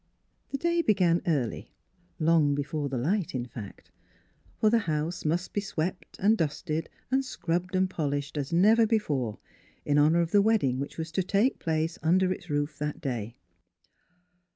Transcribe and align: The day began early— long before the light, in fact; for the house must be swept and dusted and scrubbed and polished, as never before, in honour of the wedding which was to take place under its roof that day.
The 0.49 0.57
day 0.57 0.81
began 0.81 1.21
early— 1.27 1.75
long 2.29 2.55
before 2.55 2.89
the 2.89 2.97
light, 2.97 3.35
in 3.35 3.45
fact; 3.45 3.91
for 4.59 4.71
the 4.71 4.79
house 4.89 5.25
must 5.25 5.53
be 5.53 5.61
swept 5.61 6.17
and 6.19 6.35
dusted 6.35 6.89
and 7.11 7.23
scrubbed 7.23 7.75
and 7.75 7.87
polished, 7.87 8.35
as 8.35 8.51
never 8.51 8.87
before, 8.87 9.37
in 9.85 9.99
honour 9.99 10.21
of 10.21 10.31
the 10.31 10.41
wedding 10.41 10.79
which 10.79 10.97
was 10.97 11.11
to 11.11 11.21
take 11.21 11.59
place 11.59 11.99
under 12.01 12.31
its 12.33 12.49
roof 12.49 12.79
that 12.79 12.99
day. 12.99 13.35